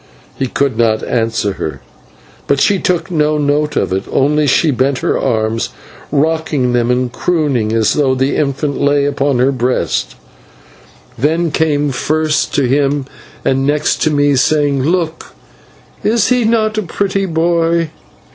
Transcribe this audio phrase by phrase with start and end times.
[0.35, 1.79] He could not answer her,
[2.47, 5.69] but she took no note of it, only she bent her arms,
[6.11, 10.15] rocking them and crooning as though the infant lay upon her breast,
[11.19, 13.05] then came first to him
[13.45, 15.33] and next to me, saying "Look,
[16.03, 17.91] is he not a pretty boy?